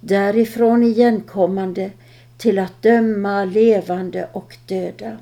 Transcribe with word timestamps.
därifrån 0.00 0.82
igenkommande 0.82 1.90
till 2.36 2.58
att 2.58 2.82
döma 2.82 3.44
levande 3.44 4.28
och 4.32 4.56
döda. 4.66 5.18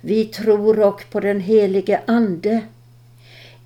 Vi 0.00 0.24
tror 0.24 0.80
och 0.80 1.04
på 1.10 1.20
den 1.20 1.40
helige 1.40 2.00
Ande, 2.06 2.60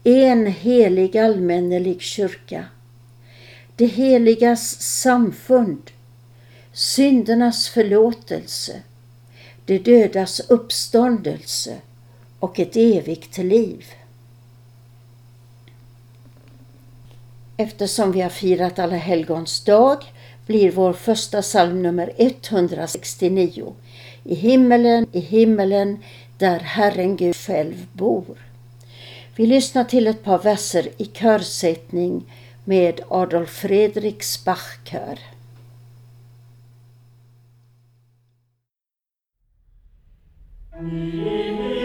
en 0.05 0.47
helig 0.47 1.19
allmännelig 1.19 2.01
kyrka, 2.01 2.65
det 3.77 3.87
heligas 3.87 4.81
samfund, 4.81 5.91
syndernas 6.73 7.69
förlåtelse, 7.69 8.83
de 9.65 9.79
dödas 9.79 10.41
uppståndelse 10.41 11.77
och 12.39 12.59
ett 12.59 12.77
evigt 12.77 13.39
liv. 13.39 13.85
Eftersom 17.63 18.13
vi 18.13 18.21
har 18.21 18.31
firat 18.31 18.79
Alla 18.79 18.97
helgons 18.97 19.65
dag 19.65 20.05
blir 20.47 20.71
vår 20.71 20.93
första 20.93 21.43
psalm 21.43 21.83
nummer 21.83 22.13
169 22.17 23.75
I 24.25 24.35
himmelen, 24.35 25.07
i 25.13 25.21
himmelen, 25.21 25.99
där 26.39 26.59
Herren 26.59 27.17
Gud 27.17 27.37
själv 27.37 27.87
bor. 27.93 28.39
Vi 29.37 29.47
lyssnar 29.47 29.85
till 29.85 30.07
ett 30.07 30.25
par 30.25 30.39
verser 30.39 30.89
i 30.99 31.05
körsättning 31.05 32.33
med 32.65 33.01
Adolf 33.09 33.51
Fredriks 33.51 34.45
Bachkör. 34.45 35.19
Mm. 40.79 41.82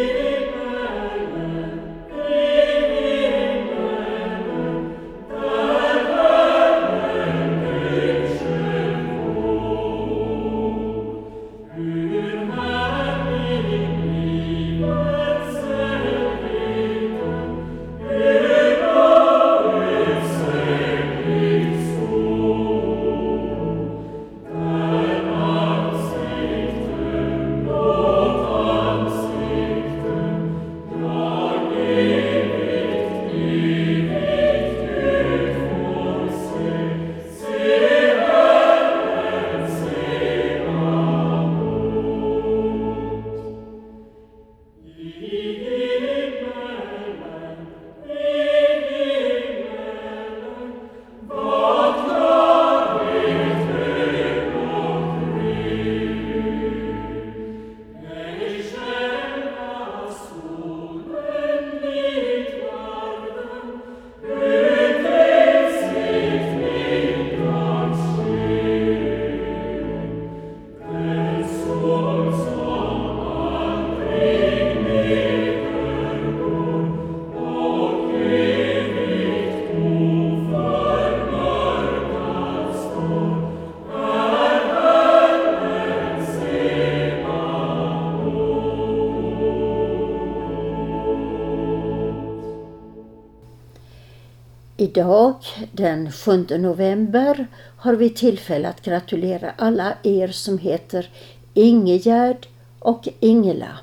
Idag, 94.98 95.36
den 95.72 96.12
7 96.12 96.46
november, 96.58 97.48
har 97.78 97.94
vi 97.94 98.10
tillfälle 98.10 98.70
att 98.70 98.82
gratulera 98.82 99.52
alla 99.58 99.94
er 100.04 100.28
som 100.28 100.58
heter 100.58 101.10
Ingegärd 101.54 102.48
och 102.80 103.08
Ingela. 103.20 103.80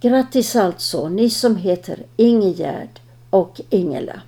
Grattis 0.00 0.56
alltså 0.56 1.08
ni 1.08 1.30
som 1.30 1.56
heter 1.56 1.98
Ingegärd 2.16 3.00
och 3.30 3.60
Ingela. 3.70 4.20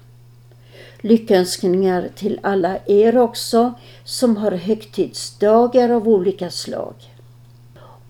Lyckönskningar 1.00 2.08
till 2.14 2.40
alla 2.42 2.78
er 2.86 3.18
också 3.18 3.74
som 4.04 4.36
har 4.36 4.52
högtidsdagar 4.52 5.90
av 5.90 6.08
olika 6.08 6.50
slag. 6.50 6.94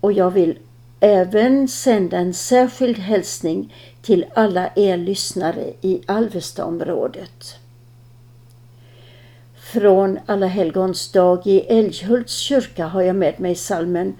Och 0.00 0.12
jag 0.12 0.30
vill 0.30 0.58
även 1.00 1.68
sända 1.68 2.16
en 2.16 2.34
särskild 2.34 2.98
hälsning 2.98 3.74
till 4.02 4.26
alla 4.34 4.70
er 4.76 4.96
lyssnare 4.96 5.72
i 5.80 6.00
Alvestaområdet. 6.06 7.58
Från 9.72 10.18
Alla 10.26 10.46
helgons 10.46 11.12
dag 11.12 11.46
i 11.46 11.60
Älghults 11.60 12.36
kyrka 12.36 12.86
har 12.86 13.02
jag 13.02 13.16
med 13.16 13.40
mig 13.40 13.54
salmen 13.54 14.16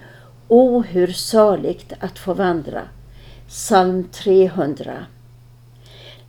O 0.47 0.81
hur 0.81 1.07
saligt 1.07 1.93
att 1.99 2.19
få 2.19 2.33
vandra, 2.33 2.81
psalm 3.47 4.07
300. 4.11 5.05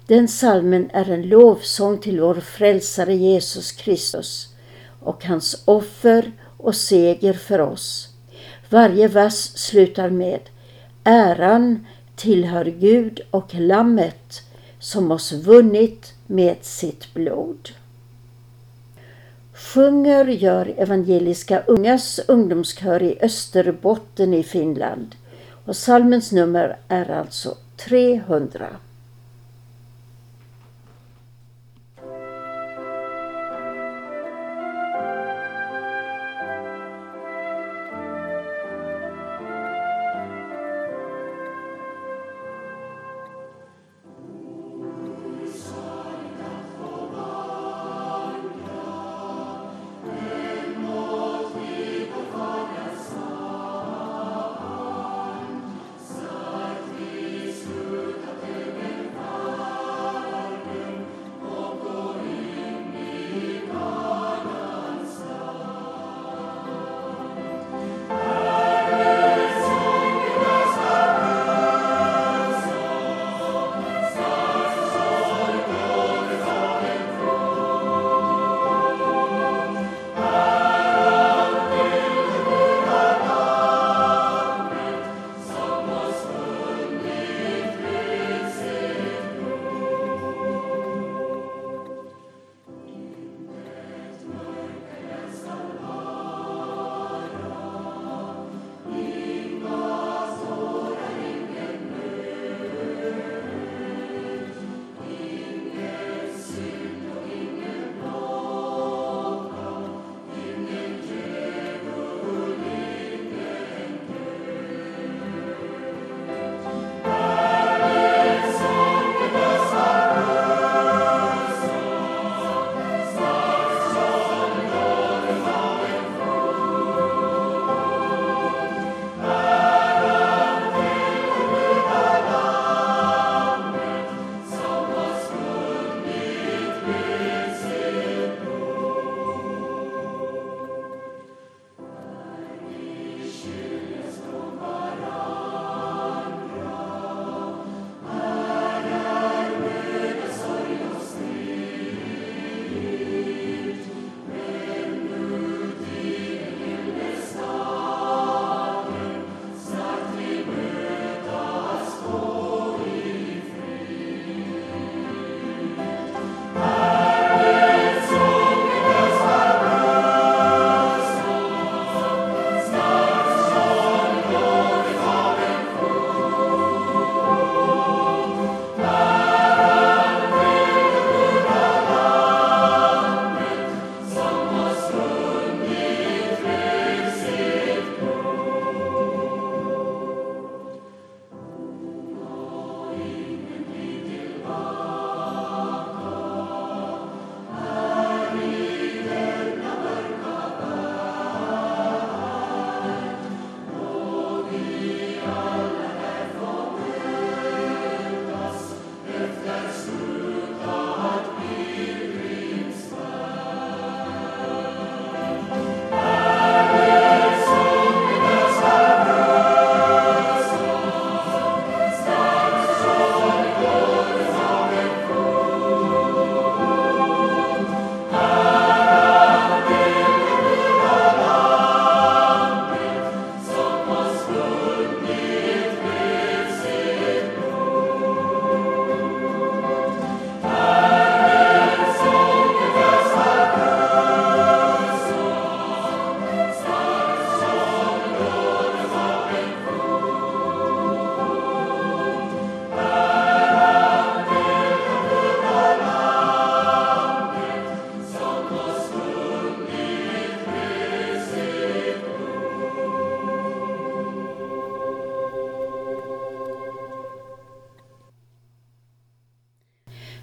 Den 0.06 0.28
salmen 0.28 0.90
är 0.92 1.10
en 1.10 1.28
lovsång 1.28 1.98
till 1.98 2.20
vår 2.20 2.34
frälsare 2.34 3.14
Jesus 3.14 3.72
Kristus 3.72 4.54
och 5.00 5.24
hans 5.24 5.62
offer 5.64 6.32
och 6.56 6.74
seger 6.74 7.32
för 7.32 7.60
oss. 7.60 8.08
Varje 8.68 9.08
vers 9.08 9.52
slutar 9.54 10.10
med 10.10 10.40
Äran 11.04 11.86
tillhör 12.16 12.64
Gud 12.64 13.20
och 13.30 13.54
Lammet 13.54 14.42
som 14.78 15.10
oss 15.10 15.32
vunnit 15.32 16.14
med 16.26 16.56
sitt 16.60 17.14
blod. 17.14 17.70
Sjunger 19.74 20.24
gör 20.24 20.74
Evangeliska 20.76 21.62
Ungas 21.66 22.20
ungdomskör 22.28 23.02
i 23.02 23.18
Österbotten 23.22 24.34
i 24.34 24.42
Finland. 24.42 25.14
Och 25.64 25.76
salmens 25.76 26.32
nummer 26.32 26.76
är 26.88 27.10
alltså 27.10 27.56
300. 27.76 28.66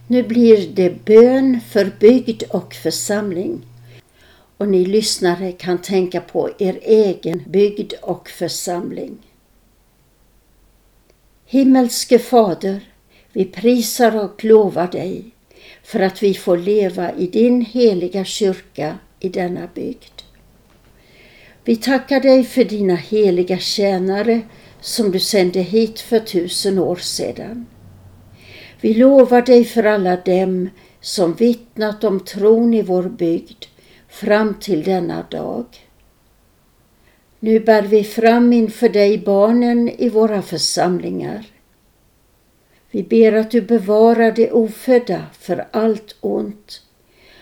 Nu 0.10 0.24
blir 0.24 0.68
det 0.68 1.06
bön 1.06 1.60
för 1.70 1.92
bygd 2.00 2.44
och 2.50 2.74
församling. 2.74 3.62
Och 4.58 4.68
ni 4.68 4.86
lyssnare 4.86 5.52
kan 5.52 5.82
tänka 5.82 6.22
på 6.22 6.50
er 6.60 6.80
egen 6.82 7.44
bygd 7.48 7.94
och 8.02 8.30
församling. 8.30 9.18
Himmelske 11.46 12.20
Fader, 12.20 12.80
vi 13.34 13.46
prisar 13.46 14.24
och 14.24 14.44
lovar 14.44 14.88
dig 14.88 15.32
för 15.84 16.00
att 16.00 16.24
vi 16.24 16.34
får 16.34 16.58
leva 16.58 17.14
i 17.14 17.28
din 17.28 17.62
heliga 17.62 18.26
kyrka 18.26 18.98
i 19.20 19.30
denna 19.30 19.68
bygd. 19.74 20.22
Vi 21.64 21.76
tackar 21.76 22.20
dig 22.20 22.44
för 22.44 22.64
dina 22.64 22.96
heliga 22.96 23.58
tjänare 23.58 24.42
som 24.82 25.12
du 25.12 25.20
sände 25.20 25.60
hit 25.60 26.00
för 26.00 26.20
tusen 26.20 26.80
år 26.80 26.96
sedan. 26.96 27.66
Vi 28.82 28.94
lovar 28.94 29.42
dig 29.42 29.66
för 29.66 29.84
alla 29.84 30.16
dem 30.16 30.70
som 31.02 31.34
vittnat 31.34 32.04
om 32.04 32.20
tron 32.20 32.74
i 32.74 32.82
vår 32.82 33.04
bygd 33.04 33.66
fram 34.10 34.54
till 34.54 34.84
denna 34.84 35.24
dag. 35.24 35.66
Nu 37.40 37.60
bär 37.60 37.82
vi 37.82 38.04
fram 38.04 38.54
inför 38.54 38.90
dig 38.90 39.18
barnen 39.18 39.90
i 39.90 40.10
våra 40.10 40.42
församlingar. 40.42 41.46
Vi 42.92 43.04
ber 43.04 43.34
att 43.34 43.52
du 43.52 43.62
bevarar 43.62 44.32
de 44.32 44.52
ofödda 44.52 45.26
för 45.40 45.68
allt 45.72 46.16
ont 46.22 46.82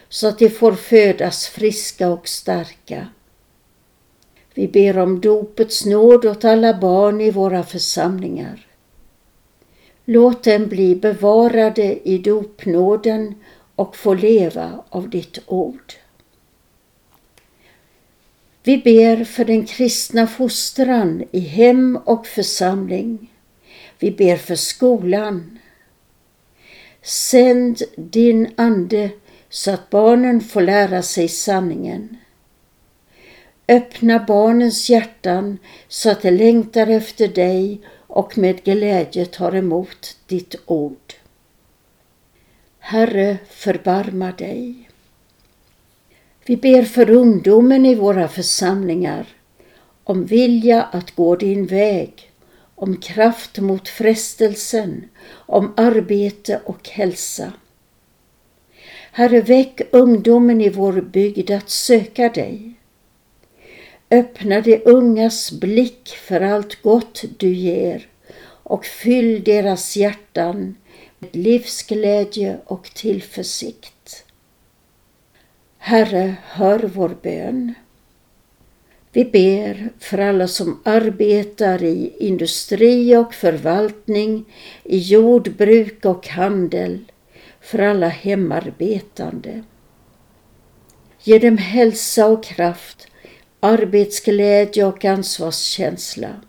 så 0.10 0.28
att 0.28 0.40
de 0.40 0.50
får 0.50 0.72
födas 0.72 1.48
friska 1.48 2.10
och 2.10 2.28
starka. 2.28 3.08
Vi 4.54 4.68
ber 4.68 4.98
om 4.98 5.22
dopets 5.22 5.86
nåd 5.86 6.26
åt 6.26 6.46
alla 6.46 6.80
barn 6.80 7.22
i 7.22 7.32
våra 7.32 7.64
församlingar. 7.64 8.65
Låt 10.06 10.44
dem 10.44 10.68
bli 10.68 10.96
bevarade 10.96 12.10
i 12.10 12.18
dopnåden 12.18 13.36
och 13.76 13.96
få 13.96 14.14
leva 14.14 14.84
av 14.90 15.10
ditt 15.10 15.40
ord. 15.46 15.94
Vi 18.64 18.78
ber 18.78 19.24
för 19.24 19.46
den 19.46 19.66
kristna 19.66 20.28
fostran 20.28 21.24
i 21.32 21.40
hem 21.40 22.00
och 22.06 22.28
församling. 22.28 23.32
Vi 24.00 24.12
ber 24.12 24.38
för 24.38 24.56
skolan. 24.56 25.60
Sänd 27.02 27.82
din 27.98 28.48
Ande 28.56 29.10
så 29.50 29.72
att 29.72 29.90
barnen 29.90 30.42
får 30.42 30.62
lära 30.62 31.02
sig 31.02 31.28
sanningen. 31.28 32.18
Öppna 33.68 34.20
barnens 34.28 34.90
hjärtan 34.90 35.58
så 35.88 36.10
att 36.10 36.22
de 36.22 36.32
längtar 36.32 36.88
efter 36.88 37.28
dig 37.28 37.82
och 38.16 38.38
med 38.38 38.64
glädje 38.64 39.26
tar 39.26 39.56
emot 39.56 40.18
ditt 40.28 40.56
ord. 40.66 41.14
Herre, 42.80 43.38
förbarma 43.50 44.32
dig. 44.32 44.90
Vi 46.46 46.58
ber 46.58 46.84
för 46.84 47.10
ungdomen 47.10 47.86
i 47.86 47.96
våra 47.96 48.28
församlingar 48.28 49.28
om 50.04 50.26
vilja 50.26 50.84
att 50.84 51.12
gå 51.12 51.36
din 51.36 51.66
väg, 51.66 52.32
om 52.76 52.98
kraft 52.98 53.60
mot 53.60 53.88
frestelsen, 53.88 55.10
om 55.30 55.74
arbete 55.78 56.62
och 56.66 56.90
hälsa. 56.90 57.54
Herre, 59.12 59.42
väck 59.42 59.82
ungdomen 59.92 60.62
i 60.62 60.70
vår 60.70 61.02
bygd 61.02 61.52
att 61.52 61.70
söka 61.70 62.30
dig. 62.30 62.74
Öppna 64.12 64.62
de 64.62 64.82
ungas 64.86 65.52
blick 65.52 66.08
för 66.08 66.42
allt 66.42 66.82
gott 66.82 67.24
du 67.38 67.54
ger 67.54 68.08
och 68.64 68.86
fyll 68.86 69.44
deras 69.44 69.98
hjärtan 69.98 70.76
med 71.20 71.36
livsglädje 71.36 72.58
och 72.66 72.84
tillförsikt. 72.84 74.26
Herre, 75.78 76.36
hör 76.44 76.80
vår 76.80 77.16
bön. 77.22 77.74
Vi 79.12 79.26
ber 79.26 79.90
för 80.00 80.18
alla 80.18 80.48
som 80.48 80.82
arbetar 80.86 81.84
i 81.84 82.14
industri 82.20 83.16
och 83.16 83.34
förvaltning, 83.34 84.46
i 84.84 84.98
jordbruk 84.98 86.06
och 86.06 86.28
handel, 86.28 87.00
för 87.62 87.80
alla 87.80 88.08
hemarbetande. 88.08 89.64
Ge 91.24 91.40
dem 91.40 91.58
hälsa 91.58 92.28
och 92.28 92.44
kraft, 92.44 93.08
arbetsglädje 93.66 94.86
och 94.86 95.06
ansvarskänsla. 95.06 96.42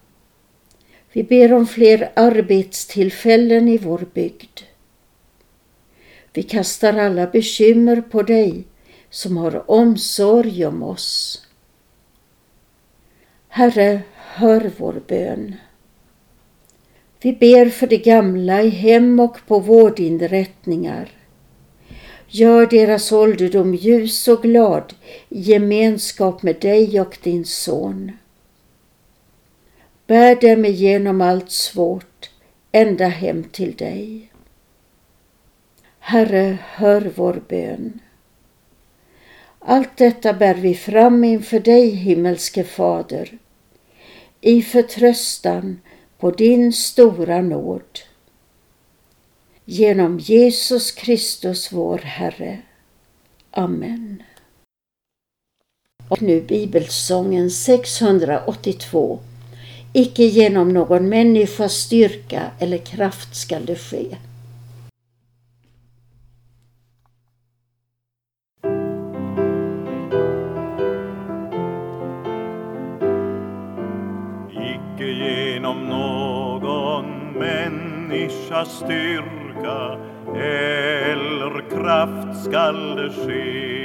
Vi 1.12 1.22
ber 1.22 1.52
om 1.52 1.66
fler 1.66 2.12
arbetstillfällen 2.16 3.68
i 3.68 3.78
vår 3.78 4.06
bygd. 4.14 4.60
Vi 6.32 6.42
kastar 6.42 6.98
alla 6.98 7.26
bekymmer 7.26 8.00
på 8.00 8.22
dig 8.22 8.64
som 9.10 9.36
har 9.36 9.70
omsorg 9.70 10.66
om 10.66 10.82
oss. 10.82 11.42
Herre, 13.48 14.02
hör 14.14 14.70
vår 14.76 15.02
bön. 15.06 15.54
Vi 17.20 17.32
ber 17.32 17.70
för 17.70 17.86
de 17.86 17.96
gamla 17.96 18.62
i 18.62 18.68
hem 18.68 19.20
och 19.20 19.38
på 19.46 19.58
vårdinrättningar. 19.58 21.15
Gör 22.28 22.66
deras 22.66 23.12
ålderdom 23.12 23.74
ljus 23.74 24.28
och 24.28 24.42
glad 24.42 24.94
i 25.28 25.40
gemenskap 25.40 26.42
med 26.42 26.60
dig 26.60 27.00
och 27.00 27.18
din 27.22 27.44
son. 27.44 28.12
Bär 30.06 30.34
dem 30.34 30.64
igenom 30.64 31.20
allt 31.20 31.50
svårt 31.50 32.30
ända 32.72 33.08
hem 33.08 33.44
till 33.44 33.76
dig. 33.76 34.30
Herre, 35.98 36.58
hör 36.62 37.12
vår 37.14 37.42
bön. 37.48 38.00
Allt 39.58 39.96
detta 39.96 40.32
bär 40.32 40.54
vi 40.54 40.74
fram 40.74 41.24
inför 41.24 41.60
dig, 41.60 41.90
himmelske 41.90 42.64
Fader, 42.64 43.38
i 44.40 44.62
förtröstan 44.62 45.80
på 46.18 46.30
din 46.30 46.72
stora 46.72 47.42
nåd. 47.42 47.98
Genom 49.68 50.18
Jesus 50.18 50.92
Kristus 50.92 51.72
vår 51.72 51.98
Herre. 51.98 52.58
Amen. 53.50 54.22
Och 56.08 56.22
nu 56.22 56.40
bibelsången 56.40 57.50
682. 57.50 59.18
Icke 59.92 60.24
genom 60.24 60.72
någon 60.72 61.08
människas 61.08 61.72
styrka 61.74 62.50
eller 62.58 62.78
kraft 62.78 63.36
skall 63.36 63.66
det 63.66 63.76
ske. 63.76 64.16
Icke 74.50 75.06
genom 75.06 75.86
någon 75.86 77.32
människas 77.38 78.78
styrka 78.78 79.45
styrka 79.56 79.98
eller 80.34 81.70
kraft 81.70 82.44
skall 82.44 82.96
det 82.96 83.10
ske. 83.10 83.76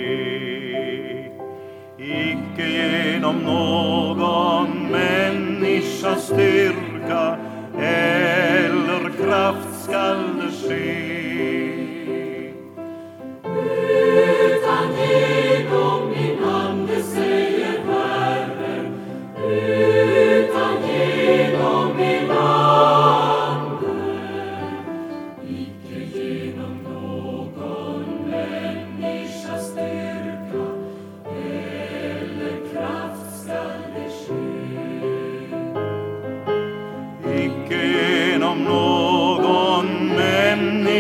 Icke 1.98 2.70
genom 2.70 3.36
någon 3.36 4.92
människas 4.92 6.26
styrka 6.26 6.71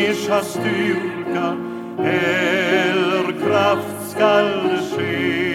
människas 0.01 0.50
styrka 0.50 1.58
eller 2.03 3.39
kraft 3.41 4.12
skall 4.12 4.77
ske. 4.98 5.50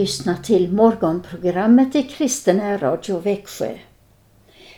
Lyssna 0.00 0.36
till 0.36 0.72
morgonprogrammet 0.72 1.94
i 1.94 2.02
Kristen 2.02 2.78
Radio 2.78 3.18
Växjö. 3.18 3.78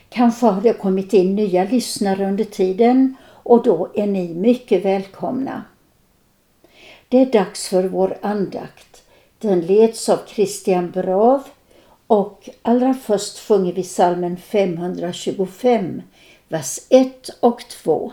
Kanske 0.08 0.46
har 0.46 0.60
det 0.60 0.72
kommit 0.72 1.12
in 1.12 1.34
nya 1.34 1.64
lyssnare 1.64 2.28
under 2.28 2.44
tiden 2.44 3.16
och 3.26 3.62
då 3.62 3.90
är 3.94 4.06
ni 4.06 4.34
mycket 4.34 4.84
välkomna. 4.84 5.64
Det 7.08 7.18
är 7.18 7.26
dags 7.26 7.68
för 7.68 7.84
vår 7.84 8.18
andakt. 8.22 9.02
Den 9.38 9.60
leds 9.60 10.08
av 10.08 10.18
Christian 10.26 10.90
Brav 10.90 11.42
och 12.06 12.48
allra 12.62 12.94
först 12.94 13.38
sjunger 13.38 13.72
vi 13.72 13.82
salmen 13.82 14.36
525, 14.36 16.02
vers 16.48 16.78
1 16.90 17.30
och 17.40 17.60
2. 17.68 18.12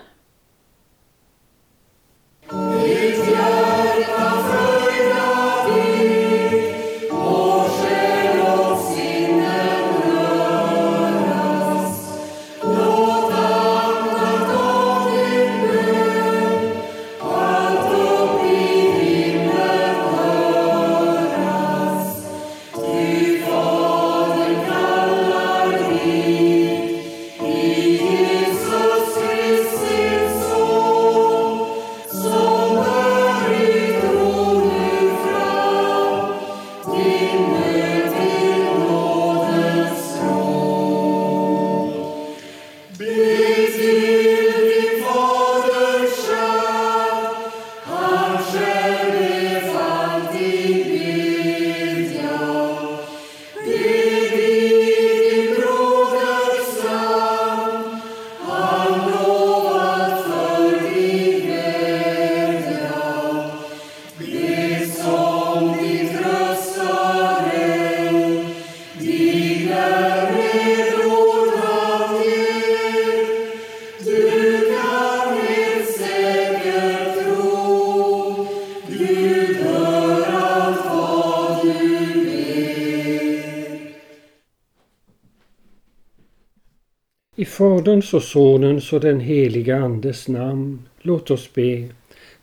Faderns 87.60 88.14
och 88.14 88.24
Sonens 88.24 88.94
och 88.94 89.00
den 89.00 89.20
heliga 89.20 89.78
Andes 89.78 90.28
namn. 90.28 90.80
Låt 91.02 91.32
oss 91.32 91.54
be. 91.54 91.90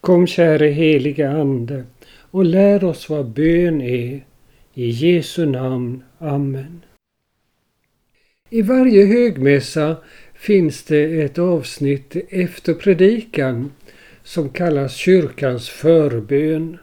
Kom 0.01 0.27
käre 0.27 0.67
heliga 0.67 1.31
Ande 1.31 1.85
och 2.31 2.45
lär 2.45 2.85
oss 2.85 3.09
vad 3.09 3.27
bön 3.27 3.81
är. 3.81 4.25
I 4.75 4.91
Jesu 4.91 5.47
namn. 5.47 6.03
Amen. 6.19 6.81
I 8.51 8.63
varje 8.63 9.07
högmässa 9.07 9.97
finns 10.35 10.85
det 10.85 11.23
ett 11.23 11.39
avsnitt 11.39 12.17
efter 12.29 12.75
predikan 12.75 13.73
som 14.23 14.49
kallas 14.49 14.95
kyrkans 14.95 15.69
förbön. 15.69 16.79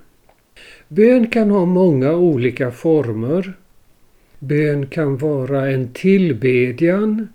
Bön 0.87 1.27
kan 1.27 1.49
ha 1.49 1.65
många 1.65 2.11
olika 2.11 2.71
former. 2.71 3.53
Bön 4.39 4.87
kan 4.87 5.17
vara 5.17 5.71
en 5.71 5.93
tillbedjan 5.93 7.27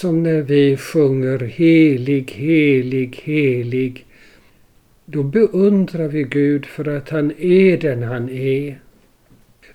som 0.00 0.22
när 0.22 0.42
vi 0.42 0.76
sjunger 0.76 1.38
helig, 1.38 2.30
helig, 2.30 3.20
helig. 3.24 4.06
Då 5.04 5.22
beundrar 5.22 6.08
vi 6.08 6.22
Gud 6.22 6.66
för 6.66 6.88
att 6.88 7.08
han 7.08 7.32
är 7.38 7.76
den 7.76 8.02
han 8.02 8.28
är. 8.28 8.80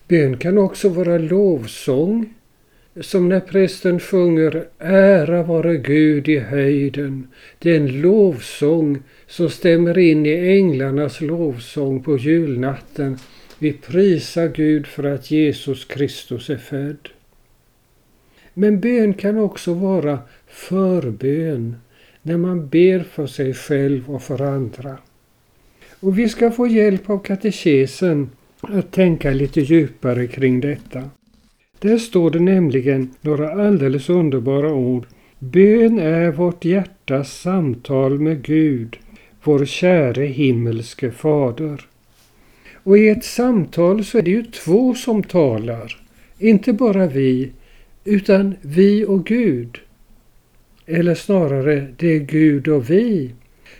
Bön 0.08 0.38
kan 0.38 0.58
också 0.58 0.90
vara 0.90 1.18
lovsång, 1.18 2.34
som 3.02 3.30
när 3.30 3.40
prästen 3.40 4.00
sjunger 4.00 4.68
Ära 4.80 5.44
vare 5.44 5.78
Gud 5.78 6.30
i 6.30 6.40
höjden. 6.40 7.28
Det 7.60 7.72
är 7.72 7.78
en 7.78 8.02
lovsång 8.02 9.00
som 9.28 9.50
stämmer 9.50 9.98
in 9.98 10.26
i 10.26 10.58
änglarnas 10.58 11.22
lovsång 11.22 12.04
på 12.04 12.18
julnatten. 12.18 13.18
Vi 13.60 13.74
prisar 13.74 14.48
Gud 14.48 14.88
för 14.88 15.04
att 15.04 15.32
Jesus 15.32 15.86
Kristus 15.86 16.50
är 16.50 16.58
född. 16.58 17.10
Men 18.54 18.80
bön 18.80 19.14
kan 19.14 19.38
också 19.38 19.74
vara 19.74 20.20
förbön, 20.48 21.76
när 22.22 22.38
man 22.38 22.68
ber 22.68 23.00
för 23.00 23.28
sig 23.28 23.54
själv 23.54 24.10
och 24.10 24.22
för 24.22 24.42
andra. 24.42 24.98
Och 26.00 26.20
vi 26.20 26.30
ska 26.30 26.52
få 26.52 26.68
hjälp 26.68 27.10
av 27.10 27.20
katekesen 27.20 28.30
att 28.62 28.92
tänka 28.92 29.32
lite 29.32 29.62
djupare 29.62 30.28
kring 30.28 30.60
detta. 30.60 31.10
Där 31.80 31.98
står 31.98 32.32
det 32.32 32.40
nämligen 32.40 33.10
några 33.22 33.68
alldeles 33.68 34.10
underbara 34.10 34.74
ord. 34.74 35.06
Bön 35.40 36.00
är 36.00 36.32
vårt 36.32 36.66
hjärtas 36.66 37.42
samtal 37.42 38.20
med 38.20 38.44
Gud, 38.44 38.98
vår 39.44 39.66
käre 39.66 40.26
himmelske 40.26 41.12
fader. 41.12 41.86
Och 42.84 42.98
i 42.98 43.10
ett 43.10 43.24
samtal 43.24 44.06
så 44.06 44.18
är 44.18 44.22
det 44.22 44.32
ju 44.32 44.44
två 44.44 44.94
som 44.94 45.24
talar, 45.24 46.02
inte 46.38 46.74
bara 46.74 47.08
vi, 47.08 47.52
utan 48.04 48.56
vi 48.62 49.06
och 49.06 49.26
Gud. 49.26 49.80
Eller 50.86 51.16
snarare, 51.16 51.88
det 51.98 52.08
är 52.08 52.20
Gud 52.20 52.68
och 52.68 52.90
vi. 52.90 53.34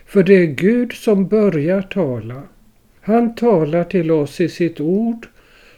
För 0.06 0.22
det 0.22 0.34
är 0.34 0.46
Gud 0.46 0.92
som 0.92 1.28
börjar 1.28 1.82
tala. 1.82 2.42
Han 3.00 3.34
talar 3.34 3.84
till 3.84 4.10
oss 4.10 4.40
i 4.40 4.48
sitt 4.48 4.80
ord 4.80 5.26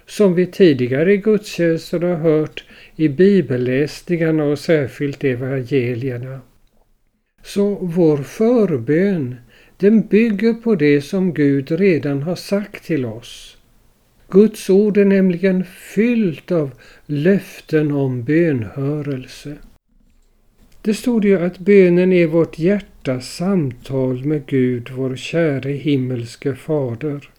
som 0.06 0.34
vi 0.34 0.46
tidigare 0.46 1.12
i 1.12 1.16
gudstjänsten 1.16 2.02
har 2.02 2.16
hört 2.16 2.64
i 2.96 3.08
bibelläsningarna 3.08 4.44
och 4.44 4.58
särskilt 4.58 5.24
evangelierna. 5.24 6.40
Så 7.42 7.74
vår 7.74 8.16
förbön, 8.16 9.36
den 9.76 10.00
bygger 10.00 10.54
på 10.54 10.74
det 10.74 11.00
som 11.00 11.34
Gud 11.34 11.70
redan 11.70 12.22
har 12.22 12.34
sagt 12.36 12.84
till 12.84 13.04
oss. 13.04 13.56
Guds 14.32 14.70
ord 14.70 14.96
är 14.96 15.04
nämligen 15.04 15.64
fyllt 15.64 16.52
av 16.52 16.70
löften 17.06 17.92
om 17.92 18.24
bönhörelse. 18.24 19.56
Det 20.82 20.94
stod 20.94 21.24
ju 21.24 21.44
att 21.44 21.58
bönen 21.58 22.12
är 22.12 22.26
vårt 22.26 22.58
hjärtas 22.58 23.36
samtal 23.36 24.24
med 24.24 24.46
Gud, 24.46 24.90
vår 24.90 25.16
käre 25.16 25.70
himmelske 25.72 26.54
fader. 26.54 27.30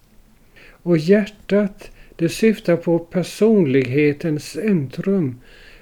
Och 0.70 0.98
hjärtat, 0.98 1.92
det 2.16 2.30
syftar 2.30 2.76
på 2.76 3.00
personlighetens 3.00 4.44
centrum, 4.44 5.40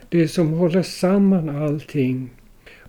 det 0.09 0.27
som 0.27 0.47
håller 0.47 0.83
samman 0.83 1.49
allting. 1.49 2.29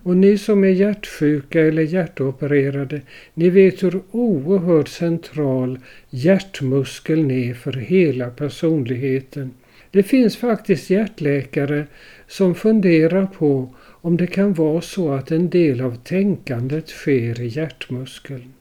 Och 0.03 0.17
ni 0.17 0.37
som 0.37 0.63
är 0.63 0.67
hjärtsjuka 0.67 1.61
eller 1.61 1.81
hjärtopererade, 1.81 3.01
ni 3.33 3.49
vet 3.49 3.83
hur 3.83 4.01
oerhört 4.11 4.87
central 4.87 5.79
hjärtmuskeln 6.09 7.31
är 7.31 7.53
för 7.53 7.71
hela 7.71 8.29
personligheten. 8.29 9.51
Det 9.91 10.03
finns 10.03 10.37
faktiskt 10.37 10.89
hjärtläkare 10.89 11.85
som 12.27 12.55
funderar 12.55 13.25
på 13.25 13.75
om 13.85 14.17
det 14.17 14.27
kan 14.27 14.53
vara 14.53 14.81
så 14.81 15.11
att 15.11 15.31
en 15.31 15.49
del 15.49 15.81
av 15.81 15.95
tänkandet 15.95 16.89
sker 16.89 17.41
i 17.41 17.47
hjärtmuskeln. 17.47 18.53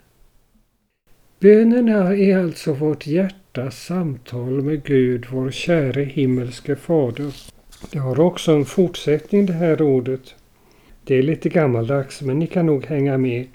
Bönerna 1.40 2.16
är 2.16 2.38
alltså 2.38 2.72
vårt 2.72 3.06
hjärtas 3.06 3.84
samtal 3.84 4.62
med 4.62 4.84
Gud, 4.84 5.26
vår 5.30 5.50
käre 5.50 6.02
himmelske 6.02 6.76
fader. 6.76 7.34
Det 7.90 7.98
har 7.98 8.20
också 8.20 8.52
en 8.52 8.64
fortsättning 8.64 9.46
det 9.46 9.52
här 9.52 9.82
ordet. 9.82 10.34
Det 11.04 11.14
är 11.14 11.22
lite 11.22 11.48
gammaldags 11.48 12.22
men 12.22 12.38
ni 12.38 12.46
kan 12.46 12.66
nog 12.66 12.84
hänga 12.84 13.18
med. 13.18 13.46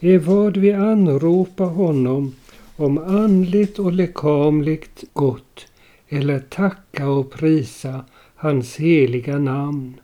Är 0.00 0.18
vad 0.18 0.56
vi 0.56 0.72
anropa 0.72 1.64
honom 1.64 2.34
om 2.76 2.98
andligt 2.98 3.78
och 3.78 3.92
lekamligt 3.92 5.04
gott 5.12 5.66
eller 6.08 6.38
tacka 6.38 7.08
och 7.08 7.30
prisa 7.30 8.04
hans 8.34 8.76
heliga 8.76 9.38
namn. 9.38 10.00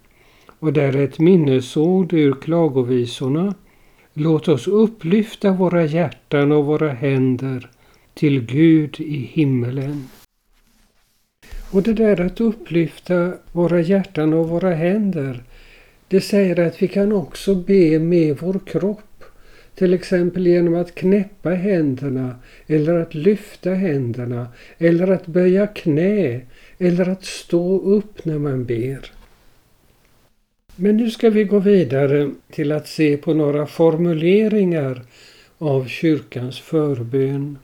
Och 0.59 0.72
där 0.72 0.96
är 0.96 1.04
ett 1.04 1.18
minnesord 1.18 2.12
ur 2.12 2.32
klagovisorna. 2.32 3.54
Låt 4.12 4.48
oss 4.48 4.68
upplyfta 4.68 5.50
våra 5.50 5.85
hjärtan 5.85 6.52
och 6.52 6.64
våra 6.64 6.92
händer 6.92 7.70
till 8.14 8.40
Gud 8.40 9.00
i 9.00 9.16
himmelen. 9.16 10.09
Och 11.72 11.82
det 11.82 11.92
där 11.92 12.20
att 12.20 12.40
upplyfta 12.40 13.32
våra 13.52 13.80
hjärtan 13.80 14.32
och 14.32 14.48
våra 14.48 14.74
händer, 14.74 15.42
det 16.08 16.20
säger 16.20 16.60
att 16.60 16.82
vi 16.82 16.88
kan 16.88 17.12
också 17.12 17.54
be 17.54 17.98
med 17.98 18.36
vår 18.40 18.60
kropp. 18.66 19.24
Till 19.74 19.94
exempel 19.94 20.46
genom 20.46 20.74
att 20.74 20.94
knäppa 20.94 21.50
händerna 21.50 22.34
eller 22.66 22.94
att 22.94 23.14
lyfta 23.14 23.70
händerna 23.70 24.48
eller 24.78 25.10
att 25.10 25.26
böja 25.26 25.66
knä 25.66 26.40
eller 26.78 27.08
att 27.08 27.24
stå 27.24 27.80
upp 27.80 28.24
när 28.24 28.38
man 28.38 28.64
ber. 28.64 29.12
Men 30.76 30.96
nu 30.96 31.10
ska 31.10 31.30
vi 31.30 31.44
gå 31.44 31.58
vidare 31.58 32.30
till 32.50 32.72
att 32.72 32.88
se 32.88 33.16
på 33.16 33.34
några 33.34 33.66
formuleringar 33.66 35.02
av 35.58 35.86
kyrkans 35.86 36.60
förbön. 36.60 37.58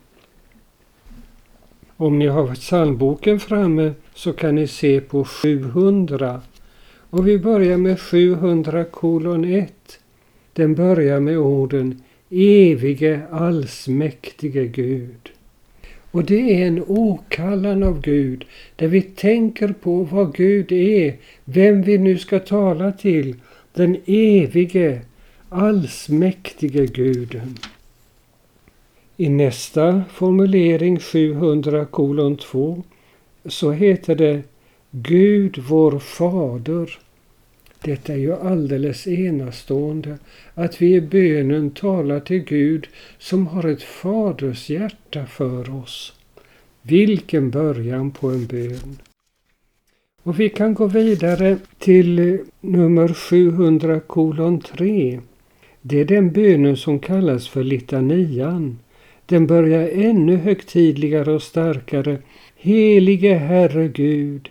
Om 1.96 2.18
ni 2.18 2.26
har 2.26 2.54
psalmboken 2.54 3.40
framme 3.40 3.92
så 4.14 4.32
kan 4.32 4.54
ni 4.54 4.66
se 4.66 5.00
på 5.00 5.24
700 5.24 6.40
och 7.12 7.28
vi 7.28 7.38
börjar 7.38 7.76
med 7.76 8.00
700 8.00 8.84
kolon 8.84 9.44
1. 9.44 9.98
Den 10.52 10.74
börjar 10.74 11.20
med 11.20 11.38
orden 11.38 12.02
Evige 12.30 13.20
allsmäktige 13.30 14.66
Gud. 14.66 15.30
Och 16.10 16.24
det 16.24 16.62
är 16.62 16.66
en 16.66 16.84
åkallan 16.86 17.82
av 17.82 18.00
Gud 18.00 18.44
där 18.76 18.88
vi 18.88 19.02
tänker 19.02 19.68
på 19.68 20.02
vad 20.02 20.34
Gud 20.34 20.72
är, 20.72 21.16
vem 21.44 21.82
vi 21.82 21.98
nu 21.98 22.18
ska 22.18 22.38
tala 22.38 22.92
till, 22.92 23.36
den 23.72 23.96
evige, 24.06 25.00
allsmäktige 25.48 26.86
Guden. 26.86 27.58
I 29.16 29.28
nästa 29.28 30.04
formulering 30.12 30.98
700 30.98 31.84
kolon 31.84 32.36
2 32.36 32.82
så 33.44 33.72
heter 33.72 34.14
det 34.14 34.42
Gud 34.94 35.58
vår 35.58 35.98
fader. 35.98 36.98
Detta 37.84 38.12
är 38.12 38.16
ju 38.16 38.34
alldeles 38.34 39.06
enastående 39.06 40.18
att 40.54 40.82
vi 40.82 40.94
i 40.94 41.00
bönen 41.00 41.70
talar 41.70 42.20
till 42.20 42.44
Gud 42.44 42.88
som 43.18 43.46
har 43.46 43.68
ett 43.68 43.82
faders 43.82 44.70
hjärta 44.70 45.26
för 45.26 45.74
oss. 45.76 46.12
Vilken 46.82 47.50
början 47.50 48.10
på 48.10 48.30
en 48.30 48.46
bön! 48.46 48.98
Och 50.22 50.40
vi 50.40 50.48
kan 50.48 50.74
gå 50.74 50.86
vidare 50.86 51.58
till 51.78 52.38
nummer 52.60 53.08
700 53.14 54.00
kolon 54.00 54.60
3. 54.60 55.20
Det 55.82 56.00
är 56.00 56.04
den 56.04 56.32
bönen 56.32 56.76
som 56.76 56.98
kallas 56.98 57.48
för 57.48 57.64
litanian. 57.64 58.78
Den 59.26 59.46
börjar 59.46 59.88
ännu 59.88 60.36
högtidligare 60.36 61.32
och 61.32 61.42
starkare. 61.42 62.18
Helige 62.56 63.34
Herre 63.34 63.88
Gud, 63.88 64.50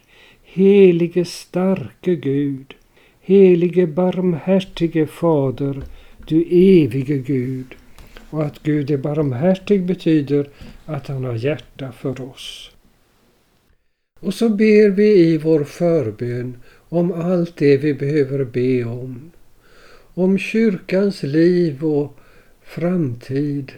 helige 0.54 1.26
starke 1.26 2.16
Gud, 2.16 2.74
helige 3.22 3.88
barmhärtige 3.88 5.08
Fader, 5.08 5.84
du 6.28 6.42
evige 6.42 7.18
Gud. 7.18 7.76
Och 8.30 8.44
att 8.46 8.64
Gud 8.64 8.92
är 8.92 8.98
barmhärtig 8.98 9.86
betyder 9.86 10.50
att 10.86 11.08
han 11.08 11.24
har 11.24 11.36
hjärta 11.36 11.92
för 11.92 12.22
oss. 12.22 12.72
Och 14.20 14.34
så 14.34 14.50
ber 14.50 14.90
vi 14.90 15.20
i 15.20 15.38
vår 15.38 15.64
förbön 15.64 16.58
om 16.90 17.12
allt 17.12 17.58
det 17.58 17.78
vi 17.78 17.94
behöver 17.94 18.46
be 18.46 18.84
om. 18.84 19.32
Om 20.14 20.38
kyrkans 20.38 21.24
liv 21.24 21.86
och 21.86 22.20
framtid. 22.64 23.72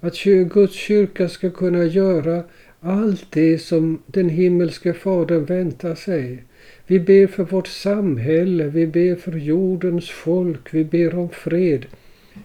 Att 0.00 0.22
Guds 0.24 0.74
kyrka 0.74 1.28
ska 1.28 1.50
kunna 1.50 1.84
göra 1.84 2.44
allt 2.84 3.26
det 3.30 3.58
som 3.58 4.02
den 4.06 4.28
himmelske 4.28 4.92
Fadern 4.92 5.44
väntar 5.44 5.94
sig. 5.94 6.44
Vi 6.86 7.00
ber 7.00 7.26
för 7.26 7.44
vårt 7.44 7.66
samhälle, 7.66 8.64
vi 8.64 8.86
ber 8.86 9.14
för 9.14 9.32
jordens 9.32 10.10
folk, 10.10 10.74
vi 10.74 10.84
ber 10.84 11.14
om 11.14 11.28
fred. 11.28 11.86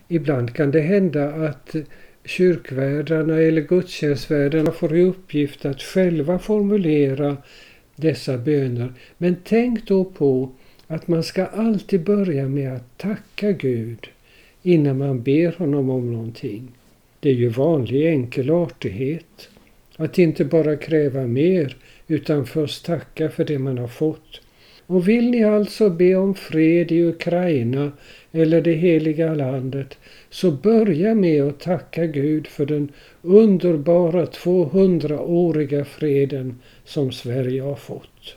Ibland 0.07 0.53
kan 0.53 0.71
det 0.71 0.81
hända 0.81 1.29
att 1.29 1.75
kyrkvärdarna 2.25 3.41
eller 3.41 3.61
gudstjänstvärdarna 3.61 4.71
får 4.71 4.97
i 4.97 5.03
uppgift 5.03 5.65
att 5.65 5.81
själva 5.81 6.39
formulera 6.39 7.37
dessa 7.95 8.37
böner. 8.37 8.93
Men 9.17 9.35
tänk 9.43 9.87
då 9.87 10.05
på 10.05 10.49
att 10.87 11.07
man 11.07 11.23
ska 11.23 11.45
alltid 11.45 12.03
börja 12.03 12.47
med 12.47 12.73
att 12.73 12.97
tacka 12.97 13.51
Gud 13.51 14.07
innan 14.63 14.97
man 14.97 15.23
ber 15.23 15.55
honom 15.57 15.89
om 15.89 16.13
någonting. 16.13 16.67
Det 17.19 17.29
är 17.29 17.33
ju 17.33 17.49
vanlig 17.49 18.07
enkel 18.07 18.49
artighet. 18.49 19.48
Att 19.99 20.17
inte 20.17 20.45
bara 20.45 20.75
kräva 20.75 21.27
mer 21.27 21.77
utan 22.07 22.45
först 22.45 22.85
tacka 22.85 23.29
för 23.29 23.45
det 23.45 23.59
man 23.59 23.77
har 23.77 23.87
fått. 23.87 24.41
Och 24.85 25.07
vill 25.07 25.29
ni 25.29 25.43
alltså 25.43 25.89
be 25.89 26.15
om 26.15 26.35
fred 26.35 26.91
i 26.91 27.03
Ukraina 27.03 27.91
eller 28.31 28.61
det 28.61 28.73
heliga 28.73 29.33
landet 29.33 29.97
så 30.29 30.51
börja 30.51 31.15
med 31.15 31.43
att 31.43 31.59
tacka 31.59 32.05
Gud 32.05 32.47
för 32.47 32.65
den 32.65 32.91
underbara 33.21 34.25
200-åriga 34.25 35.85
freden 35.85 36.59
som 36.85 37.11
Sverige 37.11 37.61
har 37.61 37.75
fått. 37.75 38.35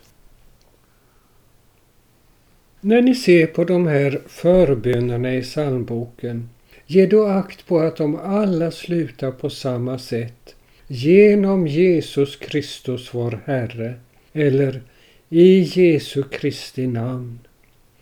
När 2.81 3.03
ni 3.03 3.15
ser 3.15 3.47
på 3.47 3.65
de 3.65 3.87
här 3.87 4.21
förbönerna 4.27 5.35
i 5.35 5.43
psalmboken, 5.43 6.49
ge 6.87 7.07
då 7.07 7.27
akt 7.27 7.67
på 7.67 7.79
att 7.81 7.97
de 7.97 8.17
alla 8.17 8.71
slutar 8.71 9.31
på 9.31 9.51
samma 9.51 9.99
sätt. 9.99 10.57
Genom 10.89 11.67
Jesus 11.67 12.37
Kristus 12.37 13.15
vår 13.15 13.41
Herre, 13.45 13.95
eller 14.33 14.83
i 15.29 15.61
Jesu 15.61 16.23
Kristi 16.23 16.87
namn. 16.87 17.39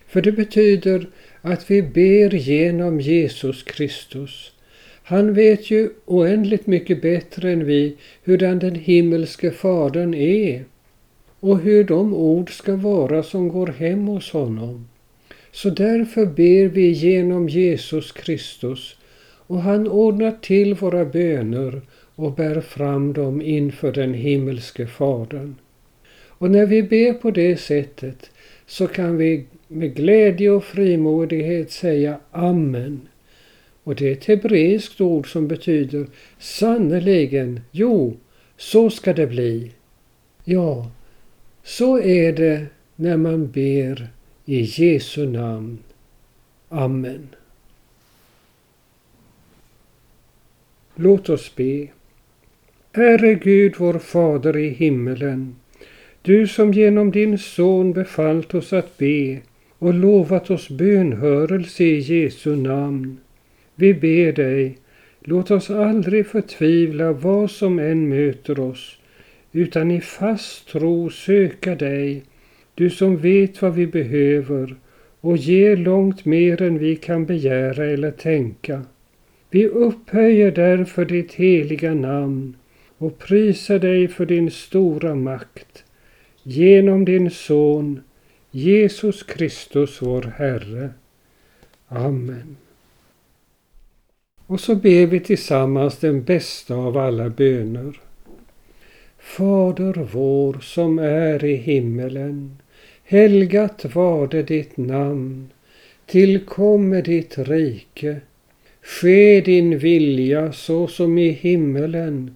För 0.07 0.21
det 0.21 0.31
betyder 0.31 1.07
att 1.41 1.71
vi 1.71 1.81
ber 1.81 2.35
genom 2.35 3.01
Jesus 3.01 3.63
Kristus. 3.63 4.51
Han 5.03 5.33
vet 5.33 5.71
ju 5.71 5.89
oändligt 6.05 6.67
mycket 6.67 7.01
bättre 7.01 7.51
än 7.51 7.65
vi 7.65 7.95
hurdan 8.23 8.59
den 8.59 8.75
himmelske 8.75 9.51
Fadern 9.51 10.13
är 10.13 10.65
och 11.39 11.59
hur 11.59 11.83
de 11.83 12.13
ord 12.13 12.57
ska 12.57 12.75
vara 12.75 13.23
som 13.23 13.49
går 13.49 13.67
hem 13.67 14.07
hos 14.07 14.31
honom. 14.31 14.87
Så 15.51 15.69
därför 15.69 16.25
ber 16.25 16.67
vi 16.67 16.89
genom 16.89 17.49
Jesus 17.49 18.11
Kristus 18.11 18.95
och 19.47 19.61
han 19.61 19.87
ordnar 19.87 20.31
till 20.41 20.73
våra 20.73 21.05
böner 21.05 21.81
och 22.21 22.33
bär 22.33 22.61
fram 22.61 23.13
dem 23.13 23.41
inför 23.41 23.91
den 23.91 24.13
himmelske 24.13 24.87
Fadern. 24.87 25.55
Och 26.27 26.51
när 26.51 26.65
vi 26.65 26.83
ber 26.83 27.13
på 27.13 27.31
det 27.31 27.57
sättet 27.57 28.29
så 28.65 28.87
kan 28.87 29.17
vi 29.17 29.45
med 29.67 29.95
glädje 29.95 30.51
och 30.51 30.63
frimodighet 30.63 31.71
säga 31.71 32.19
Amen. 32.31 33.07
Och 33.83 33.95
det 33.95 34.07
är 34.07 34.11
ett 34.11 34.25
hebreiskt 34.25 35.01
ord 35.01 35.31
som 35.31 35.47
betyder 35.47 36.07
sannerligen, 36.39 37.61
jo, 37.71 38.17
så 38.57 38.89
ska 38.89 39.13
det 39.13 39.27
bli. 39.27 39.71
Ja, 40.43 40.91
så 41.63 41.99
är 41.99 42.33
det 42.33 42.65
när 42.95 43.17
man 43.17 43.51
ber 43.51 44.07
i 44.45 44.61
Jesu 44.61 45.25
namn. 45.25 45.77
Amen. 46.69 47.27
Låt 50.95 51.29
oss 51.29 51.55
be. 51.55 51.87
Herre 52.93 53.33
Gud, 53.35 53.73
vår 53.77 53.99
Fader 53.99 54.57
i 54.57 54.69
himmelen. 54.69 55.55
Du 56.21 56.47
som 56.47 56.73
genom 56.73 57.11
din 57.11 57.37
Son 57.37 57.93
befallt 57.93 58.53
oss 58.53 58.73
att 58.73 58.97
be 58.97 59.39
och 59.79 59.93
lovat 59.93 60.51
oss 60.51 60.69
bönhörelse 60.69 61.83
i 61.83 61.99
Jesu 61.99 62.55
namn. 62.55 63.17
Vi 63.75 63.93
ber 63.93 64.31
dig, 64.31 64.77
låt 65.19 65.51
oss 65.51 65.69
aldrig 65.69 66.27
förtvivla 66.27 67.11
vad 67.11 67.51
som 67.51 67.79
än 67.79 68.09
möter 68.09 68.59
oss, 68.59 68.97
utan 69.51 69.91
i 69.91 70.01
fast 70.01 70.67
tro 70.67 71.09
söka 71.09 71.75
dig, 71.75 72.23
du 72.75 72.89
som 72.89 73.17
vet 73.17 73.61
vad 73.61 73.75
vi 73.75 73.87
behöver 73.87 74.75
och 75.21 75.37
ger 75.37 75.75
långt 75.75 76.25
mer 76.25 76.61
än 76.61 76.77
vi 76.77 76.95
kan 76.95 77.25
begära 77.25 77.85
eller 77.85 78.11
tänka. 78.11 78.81
Vi 79.49 79.67
upphöjer 79.67 80.51
därför 80.51 81.05
ditt 81.05 81.33
heliga 81.33 81.93
namn 81.93 82.55
och 83.01 83.19
prisa 83.19 83.79
dig 83.79 84.07
för 84.07 84.25
din 84.25 84.51
stora 84.51 85.15
makt 85.15 85.83
genom 86.43 87.05
din 87.05 87.31
Son 87.31 88.01
Jesus 88.51 89.23
Kristus 89.23 90.01
vår 90.01 90.33
Herre. 90.37 90.89
Amen. 91.87 92.57
Och 94.47 94.59
så 94.59 94.75
ber 94.75 95.05
vi 95.05 95.19
tillsammans 95.19 95.97
den 95.97 96.23
bästa 96.23 96.75
av 96.75 96.97
alla 96.97 97.29
böner. 97.29 97.99
Fader 99.19 100.07
vår 100.11 100.59
som 100.61 100.99
är 100.99 101.43
i 101.43 101.55
himmelen. 101.55 102.57
Helgat 103.03 103.85
varde 103.95 104.43
ditt 104.43 104.77
namn. 104.77 105.49
Tillkomme 106.05 107.01
ditt 107.01 107.37
rike. 107.37 108.21
Ske 108.81 109.41
din 109.41 109.77
vilja 109.77 110.51
så 110.51 110.87
som 110.87 111.17
i 111.17 111.29
himmelen, 111.29 112.35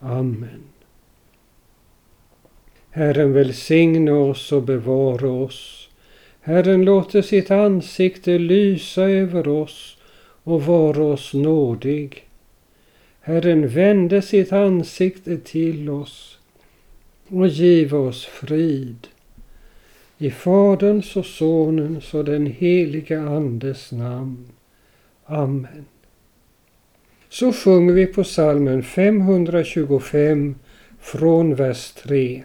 Amen. 0.00 0.62
Herren 2.90 3.32
välsigne 3.32 4.10
oss 4.10 4.52
och 4.52 4.62
bevara 4.62 5.30
oss. 5.30 5.88
Herren 6.40 6.84
låter 6.84 7.22
sitt 7.22 7.50
ansikte 7.50 8.38
lysa 8.38 9.02
över 9.02 9.48
oss 9.48 9.96
och 10.42 10.62
vara 10.62 11.02
oss 11.04 11.34
nådig. 11.34 12.24
Herren 13.20 13.68
vände 13.68 14.22
sitt 14.22 14.52
ansikte 14.52 15.38
till 15.38 15.90
oss 15.90 16.38
och 17.28 17.48
giv 17.48 17.94
oss 17.94 18.24
frid. 18.24 19.08
I 20.18 20.30
Faderns 20.30 21.16
och 21.16 21.26
Sonens 21.26 22.14
och 22.14 22.24
den 22.24 22.46
heliga 22.46 23.20
Andes 23.20 23.92
namn. 23.92 24.48
Amen. 25.24 25.84
Så 27.28 27.52
sjunger 27.52 27.92
vi 27.92 28.06
på 28.06 28.24
salmen 28.24 28.82
525 28.82 30.54
från 31.00 31.54
vers 31.54 31.92
3. 31.92 32.42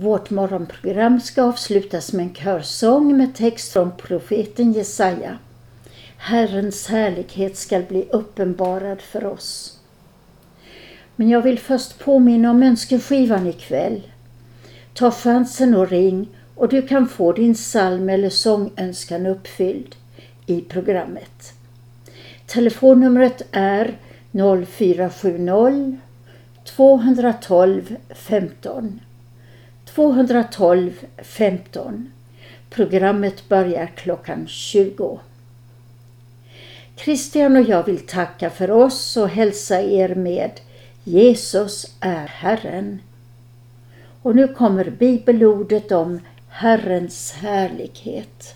Vårt 0.00 0.30
morgonprogram 0.30 1.20
ska 1.20 1.42
avslutas 1.42 2.12
med 2.12 2.26
en 2.26 2.34
körsång 2.34 3.16
med 3.16 3.34
text 3.34 3.72
från 3.72 3.92
profeten 3.96 4.72
Jesaja. 4.72 5.38
Herrens 6.16 6.86
härlighet 6.86 7.56
skall 7.56 7.82
bli 7.82 8.08
uppenbarad 8.12 9.00
för 9.00 9.24
oss. 9.26 9.78
Men 11.16 11.28
jag 11.28 11.42
vill 11.42 11.58
först 11.58 11.98
påminna 11.98 12.50
om 12.50 12.62
önskeskivan 12.62 13.46
ikväll. 13.46 14.02
Ta 14.94 15.10
chansen 15.10 15.74
och 15.74 15.88
ring 15.88 16.28
och 16.54 16.68
du 16.68 16.82
kan 16.86 17.08
få 17.08 17.32
din 17.32 17.54
psalm 17.54 18.08
eller 18.08 18.30
sångönskan 18.30 19.26
uppfylld 19.26 19.96
i 20.46 20.60
programmet. 20.60 21.52
Telefonnumret 22.46 23.42
är 23.52 23.98
0470 24.66 25.98
212 26.64 27.96
15. 28.14 29.00
212 29.94 30.92
15. 31.16 32.12
Programmet 32.70 33.48
börjar 33.48 33.86
klockan 33.96 34.46
20. 34.48 35.20
Christian 36.96 37.56
och 37.56 37.62
jag 37.62 37.86
vill 37.86 38.06
tacka 38.06 38.50
för 38.50 38.70
oss 38.70 39.16
och 39.16 39.28
hälsa 39.28 39.82
er 39.82 40.14
med 40.14 40.50
Jesus 41.04 41.96
är 42.00 42.26
Herren. 42.26 43.02
Och 44.22 44.36
nu 44.36 44.48
kommer 44.48 44.90
bibelordet 44.90 45.92
om 45.92 46.20
Herrens 46.48 47.32
härlighet. 47.32 48.54